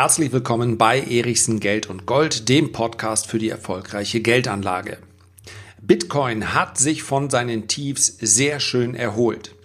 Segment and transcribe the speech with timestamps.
[0.00, 4.98] Herzlich willkommen bei Erichsen Geld und Gold, dem Podcast für die erfolgreiche Geldanlage.
[5.82, 9.56] Bitcoin hat sich von seinen Tiefs sehr schön erholt.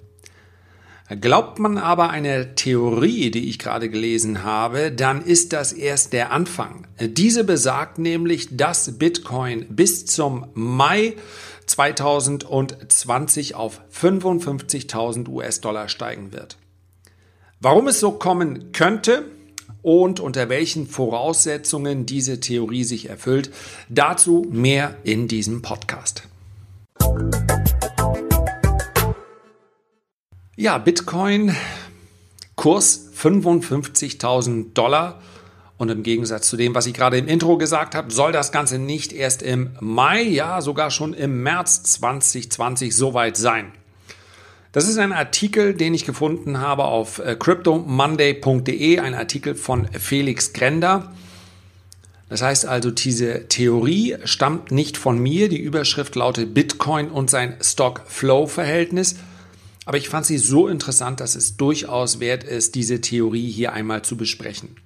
[1.21, 6.31] Glaubt man aber einer Theorie, die ich gerade gelesen habe, dann ist das erst der
[6.31, 6.87] Anfang.
[6.99, 11.13] Diese besagt nämlich, dass Bitcoin bis zum Mai
[11.67, 16.57] 2020 auf 55.000 US-Dollar steigen wird.
[17.59, 19.25] Warum es so kommen könnte,
[19.83, 23.51] und unter welchen Voraussetzungen diese Theorie sich erfüllt.
[23.89, 26.23] Dazu mehr in diesem Podcast.
[30.55, 31.55] Ja, Bitcoin,
[32.55, 35.21] Kurs 55.000 Dollar.
[35.77, 38.77] Und im Gegensatz zu dem, was ich gerade im Intro gesagt habe, soll das Ganze
[38.79, 43.73] nicht erst im Mai, ja sogar schon im März 2020 soweit sein.
[44.73, 50.51] Das ist ein Artikel, den ich gefunden habe auf äh, cryptomonday.de, ein Artikel von Felix
[50.51, 51.13] Grender.
[52.27, 55.47] Das heißt also, diese Theorie stammt nicht von mir.
[55.47, 59.17] Die Überschrift lautet Bitcoin und sein Stock-Flow-Verhältnis.
[59.85, 64.01] Aber ich fand sie so interessant, dass es durchaus wert ist, diese Theorie hier einmal
[64.01, 64.77] zu besprechen.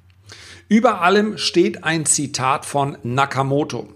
[0.67, 3.88] Über allem steht ein Zitat von Nakamoto.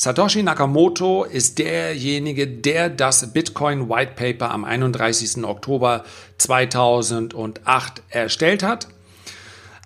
[0.00, 5.42] Satoshi Nakamoto ist derjenige, der das Bitcoin White Paper am 31.
[5.42, 6.04] Oktober
[6.38, 8.86] 2008 erstellt hat.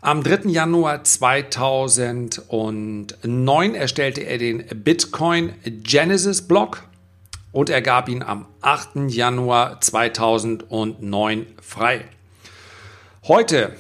[0.03, 0.51] Am 3.
[0.51, 6.83] Januar 2009 erstellte er den Bitcoin Genesis Block
[7.51, 9.09] und er gab ihn am 8.
[9.09, 12.05] Januar 2009 frei.
[13.27, 13.75] Heute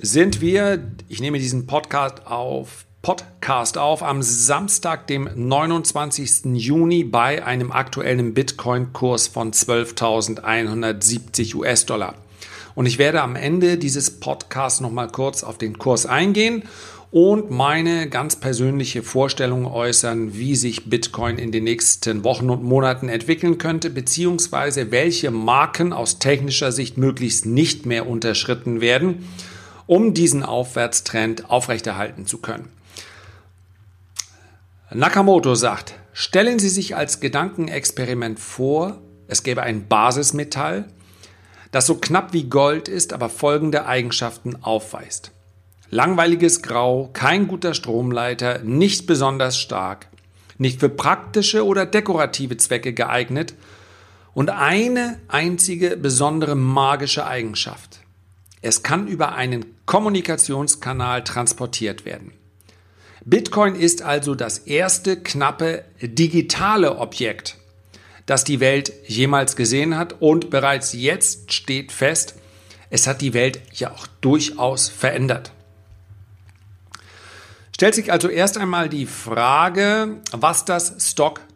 [0.00, 6.52] sind wir, ich nehme diesen Podcast auf Podcast auf am Samstag, dem 29.
[6.52, 12.14] Juni bei einem aktuellen Bitcoin-Kurs von 12.170 US-Dollar.
[12.74, 16.64] Und ich werde am Ende dieses Podcasts nochmal kurz auf den Kurs eingehen
[17.10, 23.08] und meine ganz persönliche Vorstellung äußern, wie sich Bitcoin in den nächsten Wochen und Monaten
[23.08, 29.26] entwickeln könnte, beziehungsweise welche Marken aus technischer Sicht möglichst nicht mehr unterschritten werden,
[29.86, 32.68] um diesen Aufwärtstrend aufrechterhalten zu können.
[34.92, 40.88] Nakamoto sagt, stellen Sie sich als Gedankenexperiment vor, es gäbe ein Basismetall,
[41.70, 45.30] das so knapp wie Gold ist, aber folgende Eigenschaften aufweist.
[45.90, 50.08] Langweiliges Grau, kein guter Stromleiter, nicht besonders stark,
[50.58, 53.54] nicht für praktische oder dekorative Zwecke geeignet
[54.34, 58.00] und eine einzige besondere magische Eigenschaft.
[58.60, 62.32] Es kann über einen Kommunikationskanal transportiert werden.
[63.24, 67.58] Bitcoin ist also das erste knappe digitale Objekt,
[68.26, 72.34] das die Welt jemals gesehen hat und bereits jetzt steht fest,
[72.88, 75.52] es hat die Welt ja auch durchaus verändert.
[77.74, 80.98] Stellt sich also erst einmal die Frage, was das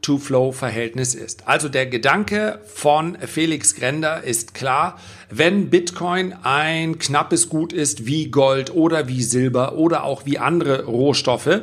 [0.05, 1.49] Stock-to-Flow-Verhältnis ist.
[1.49, 5.01] Also der Gedanke von Felix Grender ist klar,
[5.31, 10.85] wenn Bitcoin ein knappes Gut ist wie Gold oder wie Silber oder auch wie andere
[10.85, 11.63] Rohstoffe,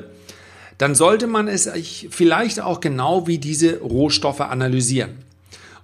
[0.80, 1.70] dann sollte man es
[2.10, 5.20] vielleicht auch genau wie diese Rohstoffe analysieren.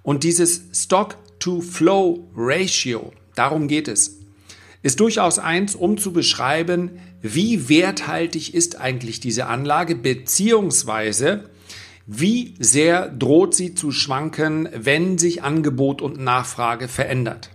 [0.02, 4.16] Und dieses Stock-to-Flow-Ratio, darum geht es
[4.80, 11.50] ist durchaus eins, um zu beschreiben, wie werthaltig ist eigentlich diese Anlage, beziehungsweise
[12.10, 17.50] wie sehr droht sie zu schwanken, wenn sich Angebot und Nachfrage verändert.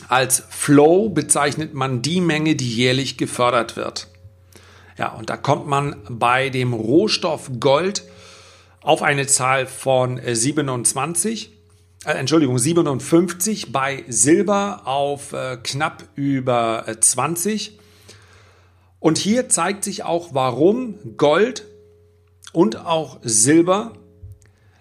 [0.10, 4.08] Als Flow bezeichnet man die Menge, die jährlich gefördert wird.
[4.98, 8.04] Ja, und da kommt man bei dem Rohstoff Gold
[8.82, 11.52] auf eine Zahl von 27
[12.06, 17.78] äh, Entschuldigung, 57 bei Silber auf äh, knapp über äh, 20.
[19.00, 21.66] Und hier zeigt sich auch, warum Gold
[22.52, 23.94] und auch Silber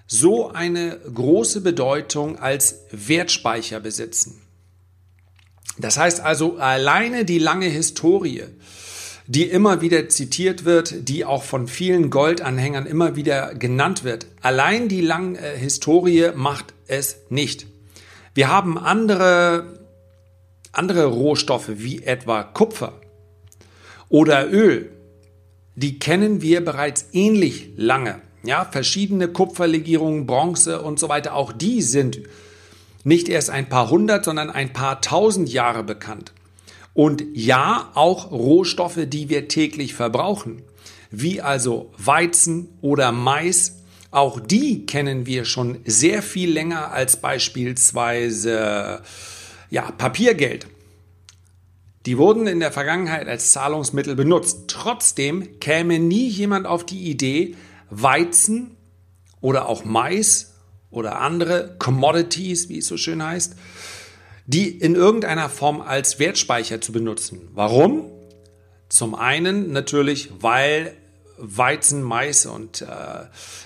[0.06, 4.40] so eine große Bedeutung als Wertspeicher besitzen.
[5.78, 8.44] Das heißt also, alleine die lange Historie,
[9.26, 14.88] die immer wieder zitiert wird, die auch von vielen Goldanhängern immer wieder genannt wird, allein
[14.88, 17.66] die lange Historie macht es nicht.
[18.34, 19.84] Wir haben andere,
[20.72, 23.00] andere Rohstoffe wie etwa Kupfer
[24.08, 24.90] oder Öl,
[25.76, 28.20] die kennen wir bereits ähnlich lange.
[28.42, 32.20] Ja, verschiedene Kupferlegierungen, Bronze und so weiter, auch die sind
[33.08, 36.32] nicht erst ein paar hundert, sondern ein paar tausend Jahre bekannt.
[36.94, 40.62] Und ja, auch Rohstoffe, die wir täglich verbrauchen,
[41.10, 43.76] wie also Weizen oder Mais,
[44.10, 49.02] auch die kennen wir schon sehr viel länger als beispielsweise
[49.70, 50.66] ja, Papiergeld.
[52.06, 54.64] Die wurden in der Vergangenheit als Zahlungsmittel benutzt.
[54.68, 57.54] Trotzdem käme nie jemand auf die Idee,
[57.90, 58.76] Weizen
[59.40, 60.54] oder auch Mais
[60.90, 63.54] oder andere Commodities, wie es so schön heißt,
[64.46, 67.48] die in irgendeiner Form als Wertspeicher zu benutzen.
[67.52, 68.06] Warum?
[68.88, 70.96] Zum einen natürlich, weil
[71.36, 72.86] Weizen, Mais und äh,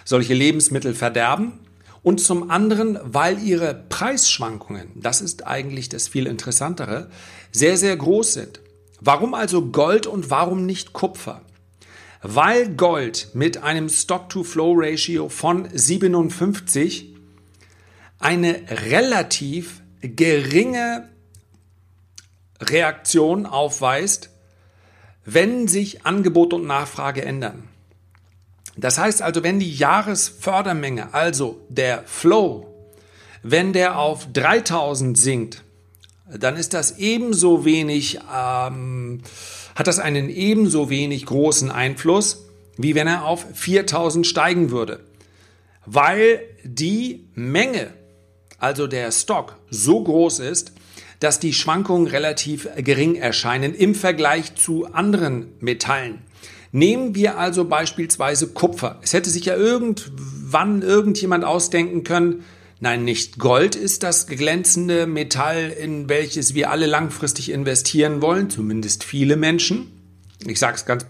[0.04, 1.60] solche Lebensmittel verderben.
[2.02, 7.08] Und zum anderen, weil ihre Preisschwankungen, das ist eigentlich das viel interessantere,
[7.52, 8.60] sehr, sehr groß sind.
[9.00, 11.42] Warum also Gold und warum nicht Kupfer?
[12.22, 17.11] Weil Gold mit einem Stock-to-Flow-Ratio von 57
[18.22, 21.08] eine relativ geringe
[22.60, 24.30] Reaktion aufweist,
[25.24, 27.68] wenn sich Angebot und Nachfrage ändern.
[28.76, 32.72] Das heißt also, wenn die Jahresfördermenge, also der Flow,
[33.42, 35.62] wenn der auf 3000 sinkt,
[36.26, 39.20] dann ist das ebenso wenig, ähm,
[39.74, 42.46] hat das einen ebenso wenig großen Einfluss,
[42.76, 45.00] wie wenn er auf 4000 steigen würde.
[45.84, 47.92] Weil die Menge,
[48.62, 50.72] also der Stock, so groß ist,
[51.20, 56.22] dass die Schwankungen relativ gering erscheinen im Vergleich zu anderen Metallen.
[56.72, 58.98] Nehmen wir also beispielsweise Kupfer.
[59.02, 62.44] Es hätte sich ja irgendwann irgendjemand ausdenken können,
[62.84, 69.04] Nein, nicht Gold ist das glänzende Metall, in welches wir alle langfristig investieren wollen, zumindest
[69.04, 69.92] viele Menschen.
[70.48, 71.06] Ich sage es ganz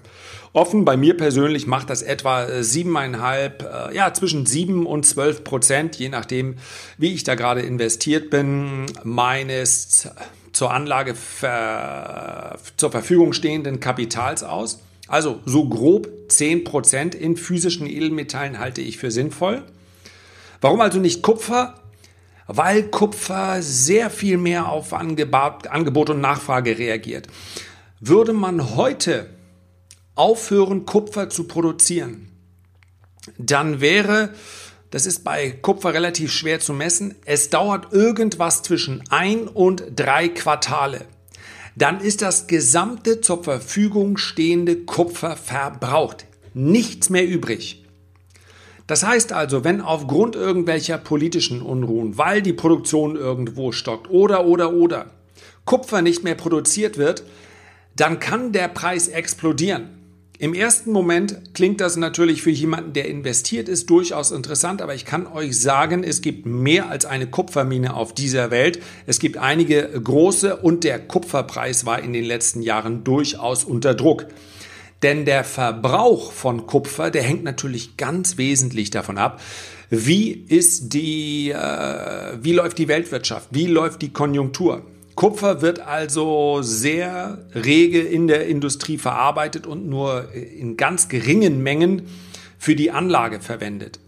[0.53, 5.97] offen, bei mir persönlich macht das etwa siebeneinhalb, äh, ja, zwischen sieben und zwölf Prozent,
[5.97, 6.57] je nachdem,
[6.99, 10.09] wie ich da gerade investiert bin, meines
[10.53, 14.81] zur Anlage ver, zur Verfügung stehenden Kapitals aus.
[15.09, 19.63] Also so grob zehn Prozent in physischen Edelmetallen halte ich für sinnvoll.
[20.61, 21.75] Warum also nicht Kupfer?
[22.47, 27.29] Weil Kupfer sehr viel mehr auf Angebot und Nachfrage reagiert.
[28.01, 29.27] Würde man heute
[30.15, 32.29] aufhören, Kupfer zu produzieren,
[33.39, 34.31] dann wäre,
[34.91, 40.29] das ist bei Kupfer relativ schwer zu messen, es dauert irgendwas zwischen ein und drei
[40.29, 41.07] Quartale.
[41.77, 46.27] Dann ist das gesamte zur Verfügung stehende Kupfer verbraucht.
[46.53, 47.83] Nichts mehr übrig.
[48.87, 54.75] Das heißt also, wenn aufgrund irgendwelcher politischen Unruhen, weil die Produktion irgendwo stockt oder oder
[54.75, 55.07] oder
[55.65, 57.25] Kupfer nicht mehr produziert wird,
[57.97, 60.02] dann kann der Preis explodieren.
[60.43, 65.05] Im ersten Moment klingt das natürlich für jemanden, der investiert ist, durchaus interessant, aber ich
[65.05, 68.81] kann euch sagen, es gibt mehr als eine Kupfermine auf dieser Welt.
[69.07, 74.27] Es gibt einige große und der Kupferpreis war in den letzten Jahren durchaus unter Druck.
[75.05, 79.41] Denn der Verbrauch von Kupfer, der hängt natürlich ganz wesentlich davon ab,
[79.91, 84.83] wie ist die, äh, wie läuft die Weltwirtschaft, wie läuft die Konjunktur.
[85.15, 92.09] Kupfer wird also sehr rege in der Industrie verarbeitet und nur in ganz geringen Mengen
[92.59, 94.01] für die Anlage verwendet.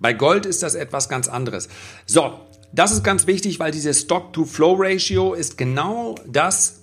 [0.00, 1.68] Bei Gold ist das etwas ganz anderes.
[2.06, 2.40] So,
[2.72, 6.80] das ist ganz wichtig, weil dieses Stock-to-Flow-Ratio ist genau das,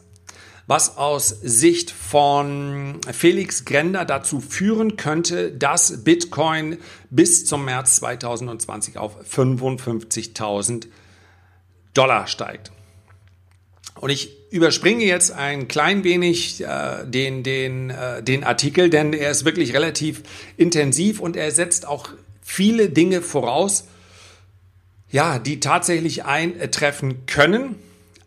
[0.68, 6.78] was aus Sicht von Felix Grender dazu führen könnte, dass Bitcoin
[7.10, 10.88] bis zum März 2020 auf 55.000
[11.94, 12.72] Dollar steigt.
[14.00, 19.32] Und ich überspringe jetzt ein klein wenig äh, den, den, äh, den Artikel, denn er
[19.32, 20.22] ist wirklich relativ
[20.56, 22.10] intensiv und er setzt auch
[22.42, 23.88] viele Dinge voraus,
[25.10, 27.76] ja, die tatsächlich eintreffen können.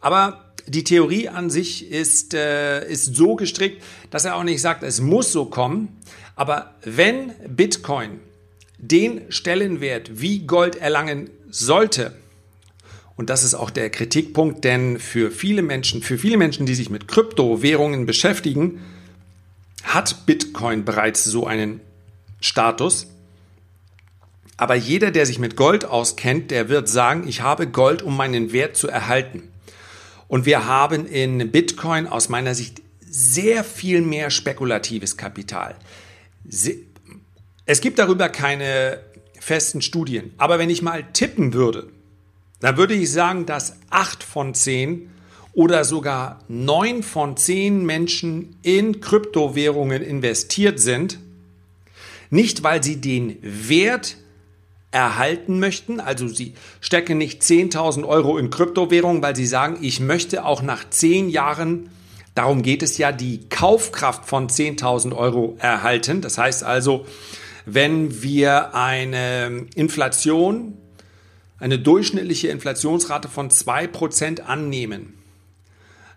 [0.01, 4.83] Aber die Theorie an sich ist, äh, ist so gestrickt, dass er auch nicht sagt,
[4.83, 6.01] es muss so kommen.
[6.37, 8.21] Aber wenn Bitcoin
[8.79, 12.15] den Stellenwert wie Gold erlangen sollte,
[13.21, 16.89] und das ist auch der Kritikpunkt, denn für viele Menschen, für viele Menschen, die sich
[16.89, 18.81] mit Kryptowährungen beschäftigen,
[19.83, 21.83] hat Bitcoin bereits so einen
[22.41, 23.09] Status.
[24.57, 28.55] Aber jeder, der sich mit Gold auskennt, der wird sagen, ich habe Gold, um meinen
[28.55, 29.43] Wert zu erhalten.
[30.27, 35.77] Und wir haben in Bitcoin aus meiner Sicht sehr viel mehr spekulatives Kapital.
[37.67, 38.99] Es gibt darüber keine
[39.39, 40.33] festen Studien.
[40.39, 41.91] Aber wenn ich mal tippen würde,
[42.61, 45.11] dann würde ich sagen, dass acht von zehn
[45.53, 51.19] oder sogar neun von zehn Menschen in Kryptowährungen investiert sind.
[52.31, 54.17] Nicht, weil sie den Wert
[54.93, 56.01] erhalten möchten.
[56.01, 60.89] Also sie stecken nicht 10.000 Euro in Kryptowährungen, weil sie sagen, ich möchte auch nach
[60.91, 61.91] zehn Jahren,
[62.35, 66.21] darum geht es ja, die Kaufkraft von 10.000 Euro erhalten.
[66.21, 67.07] Das heißt also,
[67.67, 70.77] wenn wir eine Inflation,
[71.61, 75.15] eine durchschnittliche Inflationsrate von 2% annehmen,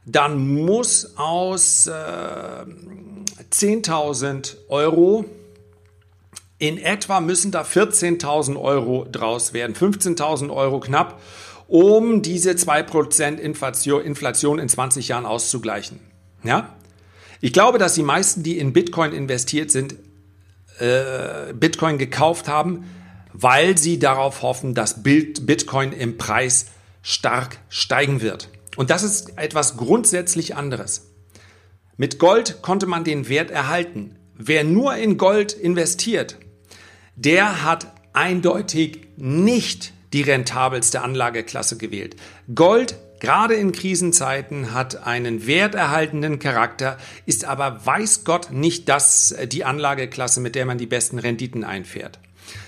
[0.05, 5.25] dann muss aus äh, 10.000 Euro
[6.59, 11.19] in etwa müssen da 14.000 Euro draus werden, 15.000 Euro knapp,
[11.67, 15.99] um diese 2% Inflation, Inflation in 20 Jahren auszugleichen.
[16.43, 16.73] Ja?
[17.41, 19.95] Ich glaube, dass die meisten, die in Bitcoin investiert sind,
[20.79, 22.85] äh, Bitcoin gekauft haben,
[23.33, 26.67] weil sie darauf hoffen, dass Bitcoin im Preis
[27.01, 28.49] stark steigen wird.
[28.75, 31.11] Und das ist etwas grundsätzlich anderes.
[31.97, 34.15] Mit Gold konnte man den Wert erhalten.
[34.35, 36.37] Wer nur in Gold investiert,
[37.15, 42.15] der hat eindeutig nicht die rentabelste Anlageklasse gewählt.
[42.53, 49.65] Gold, gerade in Krisenzeiten, hat einen werterhaltenden Charakter, ist aber weiß Gott nicht das, die
[49.65, 52.19] Anlageklasse, mit der man die besten Renditen einfährt.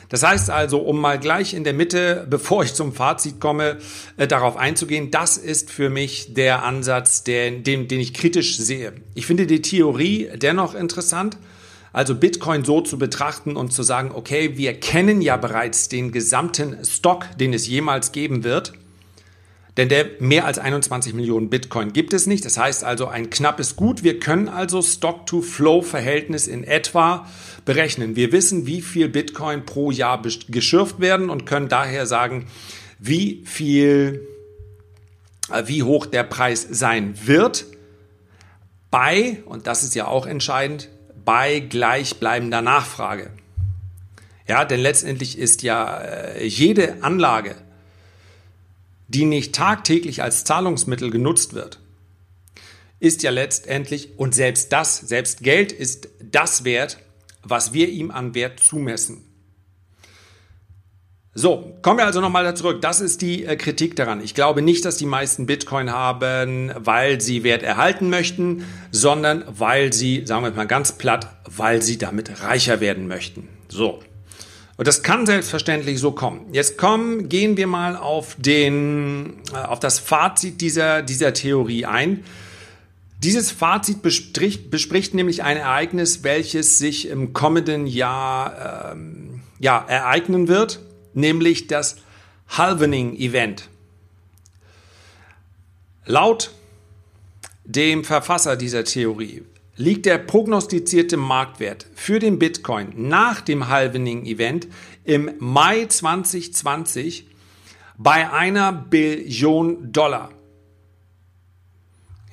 [0.09, 3.77] Das heißt also, um mal gleich in der Mitte, bevor ich zum Fazit komme,
[4.17, 8.93] äh, darauf einzugehen, das ist für mich der Ansatz, der, den, den ich kritisch sehe.
[9.15, 11.37] Ich finde die Theorie dennoch interessant.
[11.91, 16.83] Also Bitcoin so zu betrachten und zu sagen, okay, wir kennen ja bereits den gesamten
[16.83, 18.73] Stock, den es jemals geben wird.
[19.77, 22.45] Denn der mehr als 21 Millionen Bitcoin gibt es nicht.
[22.45, 24.03] Das heißt also ein knappes Gut.
[24.03, 27.27] Wir können also Stock-to-Flow-Verhältnis in etwa
[27.65, 28.15] berechnen.
[28.15, 32.45] Wir wissen, wie viel Bitcoin pro Jahr geschürft werden und können daher sagen,
[32.99, 34.27] wie viel,
[35.51, 37.65] äh, wie hoch der Preis sein wird
[38.91, 40.89] bei, und das ist ja auch entscheidend,
[41.25, 43.31] bei gleichbleibender Nachfrage.
[44.47, 47.55] Ja, denn letztendlich ist ja äh, jede Anlage,
[49.07, 51.79] die nicht tagtäglich als Zahlungsmittel genutzt wird,
[52.99, 56.99] ist ja letztendlich, und selbst das, selbst Geld ist das Wert,
[57.45, 59.23] was wir ihm an Wert zumessen.
[61.37, 62.81] So, kommen wir also nochmal zurück.
[62.81, 64.21] Das ist die äh, Kritik daran.
[64.21, 69.91] Ich glaube nicht, dass die meisten Bitcoin haben, weil sie Wert erhalten möchten, sondern weil
[69.91, 73.49] sie, sagen wir mal ganz platt, weil sie damit reicher werden möchten.
[73.67, 73.99] So.
[74.77, 76.53] Und das kann selbstverständlich so kommen.
[76.53, 82.23] Jetzt kommen, gehen wir mal auf den, äh, auf das Fazit dieser, dieser Theorie ein.
[83.25, 90.47] Dieses Fazit bespricht, bespricht nämlich ein Ereignis, welches sich im kommenden Jahr ähm, ja, ereignen
[90.47, 90.79] wird
[91.15, 91.95] nämlich das
[92.49, 93.69] Halvening-Event.
[96.05, 96.51] Laut
[97.63, 99.43] dem Verfasser dieser Theorie
[99.75, 104.67] liegt der prognostizierte Marktwert für den Bitcoin nach dem Halvening-Event
[105.03, 107.27] im Mai 2020
[107.97, 110.31] bei einer Billion Dollar.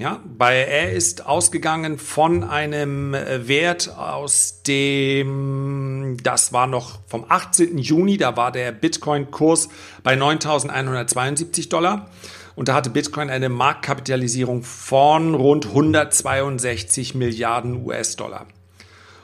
[0.03, 7.25] Ja, bei er ist ausgegangen von einem äh, Wert aus dem, das war noch vom
[7.29, 7.79] 18.
[7.79, 9.69] Juni, da war der Bitcoin-Kurs
[10.03, 12.11] bei 9.172 Dollar
[12.57, 18.47] und da hatte Bitcoin eine Marktkapitalisierung von rund 162 Milliarden US-Dollar.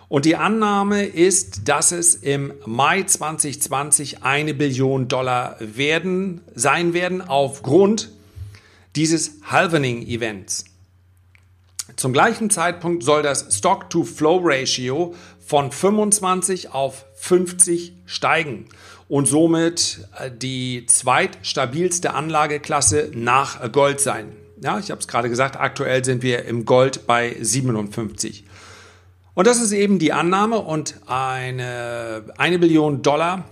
[0.07, 7.21] Und die Annahme ist, dass es im Mai 2020 eine Billion Dollar werden, sein werden
[7.21, 8.13] aufgrund
[8.99, 10.68] dieses Halvening-Events.
[11.99, 18.67] Zum gleichen Zeitpunkt soll das Stock-to-Flow-Ratio von 25 auf 50 steigen
[19.09, 24.29] und somit äh, die zweitstabilste Anlageklasse nach Gold sein.
[24.63, 28.45] Ja, ich habe es gerade gesagt, aktuell sind wir im Gold bei 57.
[29.35, 33.45] Und das ist eben die Annahme und eine, eine Billion Dollar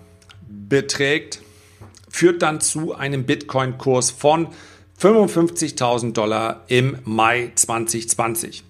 [0.48, 1.40] beträgt,
[2.08, 4.46] führt dann zu einem Bitcoin-Kurs von
[5.00, 8.64] 55.000 Dollar im Mai 2020.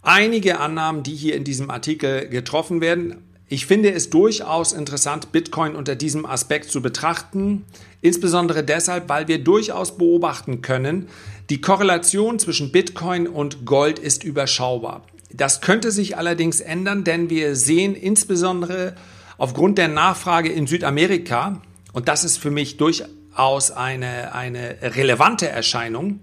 [0.00, 3.16] Einige Annahmen, die hier in diesem Artikel getroffen werden.
[3.48, 7.66] Ich finde es durchaus interessant, Bitcoin unter diesem Aspekt zu betrachten,
[8.00, 11.08] insbesondere deshalb, weil wir durchaus beobachten können,
[11.50, 15.02] die Korrelation zwischen Bitcoin und Gold ist überschaubar.
[15.32, 18.94] Das könnte sich allerdings ändern, denn wir sehen insbesondere
[19.36, 21.60] aufgrund der Nachfrage in Südamerika,
[21.92, 22.78] und das ist für mich
[23.36, 26.20] durchaus eine, eine relevante Erscheinung,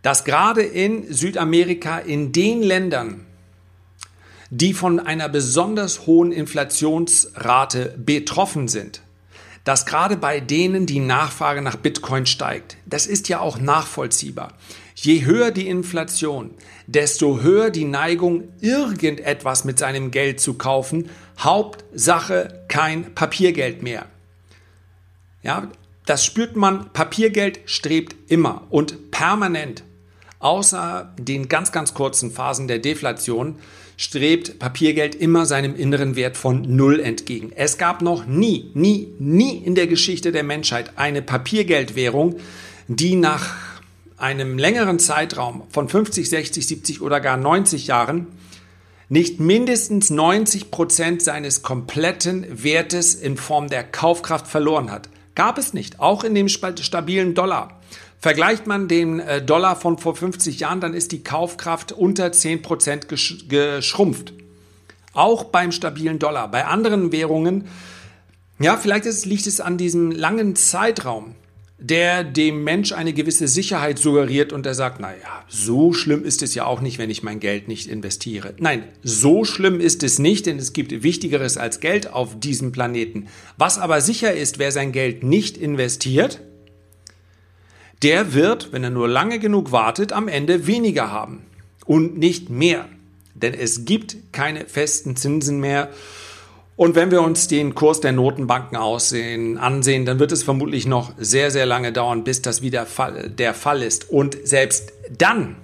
[0.00, 3.26] dass gerade in Südamerika, in den Ländern,
[4.48, 9.02] die von einer besonders hohen Inflationsrate betroffen sind,
[9.64, 12.78] dass gerade bei denen die Nachfrage nach Bitcoin steigt.
[12.86, 14.54] Das ist ja auch nachvollziehbar.
[14.94, 16.54] Je höher die Inflation,
[16.86, 21.10] desto höher die Neigung, irgendetwas mit seinem Geld zu kaufen.
[21.38, 24.06] Hauptsache kein Papiergeld mehr.
[25.42, 25.70] Ja,
[26.06, 26.92] das spürt man.
[26.92, 29.84] Papiergeld strebt immer und permanent.
[30.38, 33.56] Außer den ganz, ganz kurzen Phasen der Deflation
[33.98, 37.52] strebt Papiergeld immer seinem inneren Wert von Null entgegen.
[37.54, 42.36] Es gab noch nie, nie, nie in der Geschichte der Menschheit eine Papiergeldwährung,
[42.88, 43.54] die nach
[44.16, 48.28] einem längeren Zeitraum von 50, 60, 70 oder gar 90 Jahren
[49.10, 55.10] nicht mindestens 90 Prozent seines kompletten Wertes in Form der Kaufkraft verloren hat.
[55.40, 57.80] Gab es nicht, auch in dem stabilen Dollar.
[58.18, 62.60] Vergleicht man den äh, Dollar von vor 50 Jahren, dann ist die Kaufkraft unter 10
[62.60, 64.34] Prozent geschrumpft.
[65.14, 66.50] Auch beim stabilen Dollar.
[66.50, 67.68] Bei anderen Währungen,
[68.58, 71.34] ja, vielleicht ist, liegt es an diesem langen Zeitraum
[71.80, 76.54] der dem Mensch eine gewisse Sicherheit suggeriert und er sagt, naja, so schlimm ist es
[76.54, 78.54] ja auch nicht, wenn ich mein Geld nicht investiere.
[78.58, 83.28] Nein, so schlimm ist es nicht, denn es gibt Wichtigeres als Geld auf diesem Planeten.
[83.56, 86.42] Was aber sicher ist, wer sein Geld nicht investiert,
[88.02, 91.44] der wird, wenn er nur lange genug wartet, am Ende weniger haben
[91.86, 92.88] und nicht mehr.
[93.34, 95.90] Denn es gibt keine festen Zinsen mehr
[96.80, 101.12] und wenn wir uns den Kurs der Notenbanken aussehen, ansehen, dann wird es vermutlich noch
[101.18, 104.08] sehr, sehr lange dauern, bis das wieder Fall, der Fall ist.
[104.08, 105.56] Und selbst dann,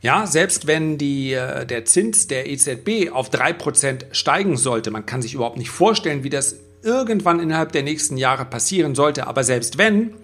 [0.00, 5.06] ja, selbst wenn die, äh, der Zins der EZB auf drei Prozent steigen sollte, man
[5.06, 9.44] kann sich überhaupt nicht vorstellen, wie das irgendwann innerhalb der nächsten Jahre passieren sollte, aber
[9.44, 10.14] selbst wenn,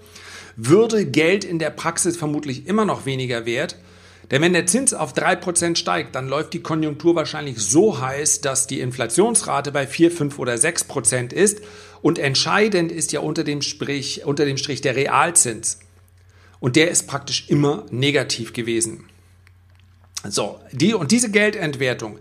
[0.57, 3.77] würde Geld in der Praxis vermutlich immer noch weniger wert,
[4.31, 8.69] denn wenn der Zins auf 3% steigt, dann läuft die Konjunktur wahrscheinlich so heiß, dass
[8.69, 11.61] die Inflationsrate bei 4, 5 oder 6% ist.
[12.01, 15.81] Und entscheidend ist ja unter dem, Strich, unter dem Strich der Realzins.
[16.61, 19.05] Und der ist praktisch immer negativ gewesen.
[20.29, 22.19] So, die, und diese Geldentwertung,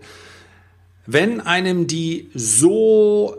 [1.06, 3.36] wenn einem die so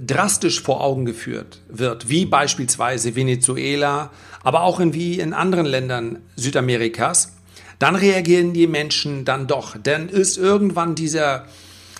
[0.00, 4.10] drastisch vor Augen geführt wird, wie beispielsweise Venezuela,
[4.42, 7.32] aber auch in, wie in anderen Ländern Südamerikas,
[7.78, 9.76] dann reagieren die Menschen dann doch.
[9.80, 11.46] Dann ist irgendwann dieser,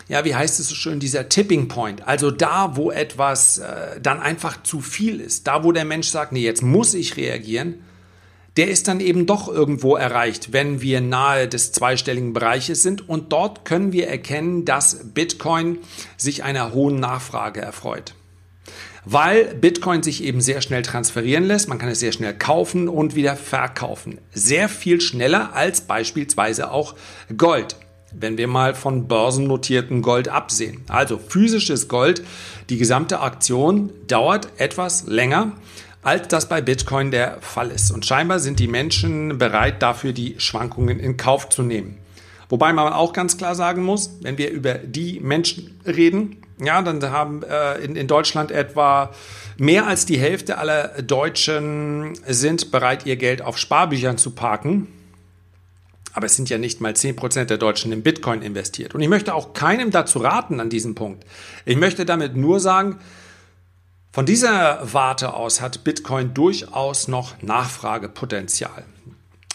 [0.09, 2.07] ja, wie heißt es so schön, dieser Tipping Point.
[2.07, 6.33] Also da, wo etwas äh, dann einfach zu viel ist, da, wo der Mensch sagt,
[6.33, 7.85] nee, jetzt muss ich reagieren,
[8.57, 13.09] der ist dann eben doch irgendwo erreicht, wenn wir nahe des zweistelligen Bereiches sind.
[13.09, 15.79] Und dort können wir erkennen, dass Bitcoin
[16.17, 18.15] sich einer hohen Nachfrage erfreut
[19.11, 21.67] weil Bitcoin sich eben sehr schnell transferieren lässt.
[21.67, 24.19] Man kann es sehr schnell kaufen und wieder verkaufen.
[24.35, 26.95] Sehr viel schneller als beispielsweise auch
[27.35, 27.77] Gold.
[28.13, 30.83] Wenn wir mal von börsennotierten Gold absehen.
[30.89, 32.23] Also physisches Gold,
[32.69, 35.53] die gesamte Aktion dauert etwas länger,
[36.03, 37.91] als das bei Bitcoin der Fall ist.
[37.91, 41.97] Und scheinbar sind die Menschen bereit, dafür die Schwankungen in Kauf zu nehmen.
[42.51, 47.03] Wobei man auch ganz klar sagen muss, wenn wir über die Menschen reden, ja, dann
[47.11, 49.13] haben äh, in, in Deutschland etwa
[49.59, 54.89] mehr als die Hälfte aller Deutschen sind bereit, ihr Geld auf Sparbüchern zu parken.
[56.13, 58.95] Aber es sind ja nicht mal 10% der Deutschen in Bitcoin investiert.
[58.95, 61.25] Und ich möchte auch keinem dazu raten an diesem Punkt.
[61.65, 62.99] Ich möchte damit nur sagen,
[64.11, 68.85] von dieser Warte aus hat Bitcoin durchaus noch Nachfragepotenzial.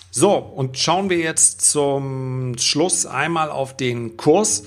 [0.10, 4.64] So, und schauen wir jetzt zum Schluss einmal auf den Kurs.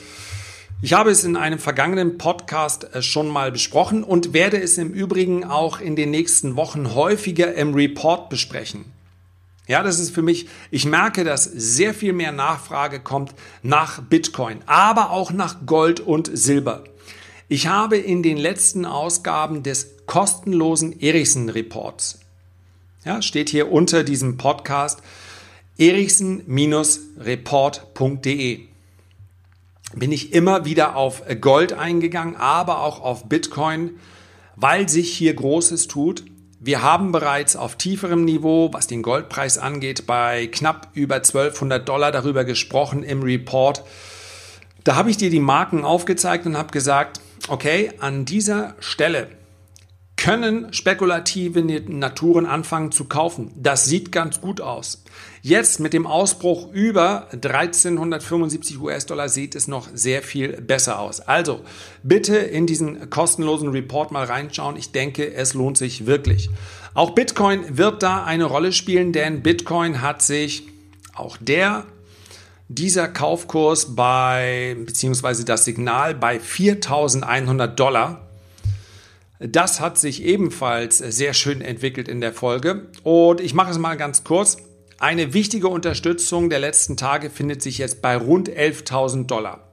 [0.86, 4.92] Ich habe es in einem vergangenen Podcast äh, schon mal besprochen und werde es im
[4.92, 8.84] Übrigen auch in den nächsten Wochen häufiger im Report besprechen.
[9.66, 14.60] Ja, das ist für mich, ich merke, dass sehr viel mehr Nachfrage kommt nach Bitcoin,
[14.66, 16.84] aber auch nach Gold und Silber.
[17.48, 22.20] Ich habe in den letzten Ausgaben des kostenlosen Erichsen Reports,
[23.04, 25.02] ja, steht hier unter diesem Podcast,
[25.78, 28.65] erichsen-report.de
[29.94, 33.98] bin ich immer wieder auf Gold eingegangen, aber auch auf Bitcoin,
[34.56, 36.24] weil sich hier Großes tut.
[36.58, 42.10] Wir haben bereits auf tieferem Niveau, was den Goldpreis angeht, bei knapp über 1200 Dollar
[42.10, 43.84] darüber gesprochen im Report.
[44.82, 49.28] Da habe ich dir die Marken aufgezeigt und habe gesagt, okay, an dieser Stelle
[50.26, 53.52] können spekulative Naturen anfangen zu kaufen.
[53.54, 55.04] Das sieht ganz gut aus.
[55.40, 61.20] Jetzt mit dem Ausbruch über 1375 US-Dollar sieht es noch sehr viel besser aus.
[61.20, 61.60] Also
[62.02, 64.74] bitte in diesen kostenlosen Report mal reinschauen.
[64.76, 66.50] Ich denke, es lohnt sich wirklich.
[66.94, 70.64] Auch Bitcoin wird da eine Rolle spielen, denn Bitcoin hat sich
[71.14, 71.84] auch der
[72.66, 78.26] dieser Kaufkurs bei, beziehungsweise das Signal bei 4100 Dollar
[79.38, 82.88] das hat sich ebenfalls sehr schön entwickelt in der Folge.
[83.02, 84.56] Und ich mache es mal ganz kurz.
[84.98, 89.66] Eine wichtige Unterstützung der letzten Tage findet sich jetzt bei rund 11.000 Dollar.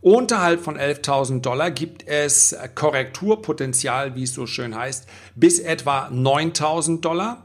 [0.00, 7.00] Unterhalb von 11.000 Dollar gibt es Korrekturpotenzial, wie es so schön heißt, bis etwa 9.000
[7.00, 7.44] Dollar.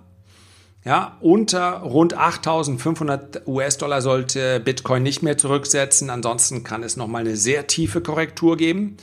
[0.86, 6.10] Ja, unter rund 8.500 US-Dollar sollte Bitcoin nicht mehr zurücksetzen.
[6.10, 8.97] Ansonsten kann es nochmal eine sehr tiefe Korrektur geben.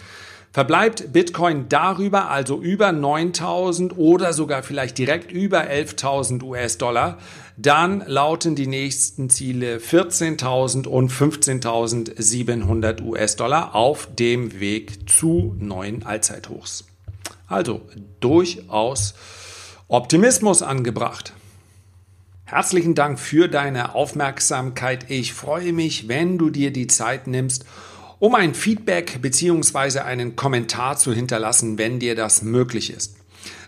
[0.53, 7.19] Verbleibt Bitcoin darüber, also über 9000 oder sogar vielleicht direkt über 11.000 US-Dollar,
[7.57, 16.85] dann lauten die nächsten Ziele 14.000 und 15.700 US-Dollar auf dem Weg zu neuen Allzeithochs.
[17.47, 17.83] Also
[18.19, 19.15] durchaus
[19.87, 21.33] Optimismus angebracht.
[22.45, 25.11] Herzlichen Dank für deine Aufmerksamkeit.
[25.11, 27.65] Ich freue mich, wenn du dir die Zeit nimmst,
[28.21, 30.01] um ein Feedback bzw.
[30.01, 33.17] einen Kommentar zu hinterlassen, wenn dir das möglich ist.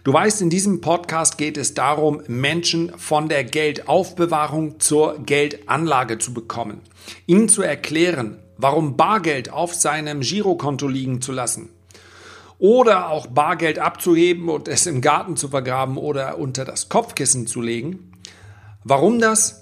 [0.04, 6.34] Du weißt, in diesem Podcast geht es darum, Menschen von der Geldaufbewahrung zur Geldanlage zu
[6.34, 6.82] bekommen.
[7.26, 11.70] Ihnen zu erklären, warum Bargeld auf seinem Girokonto liegen zu lassen.
[12.58, 17.62] Oder auch Bargeld abzuheben und es im Garten zu vergraben oder unter das Kopfkissen zu
[17.62, 18.12] legen.
[18.84, 19.61] Warum das?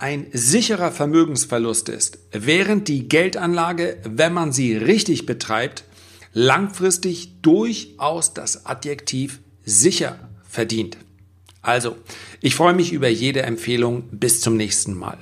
[0.00, 5.84] Ein sicherer Vermögensverlust ist, während die Geldanlage, wenn man sie richtig betreibt,
[6.32, 10.96] langfristig durchaus das Adjektiv sicher verdient.
[11.62, 11.96] Also,
[12.40, 14.04] ich freue mich über jede Empfehlung.
[14.10, 15.18] Bis zum nächsten Mal.